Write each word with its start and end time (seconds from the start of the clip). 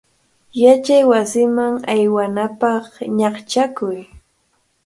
Yachaywasiman 0.63 1.73
aywanapaq 1.93 2.85
ñaqchakuy. 3.17 3.99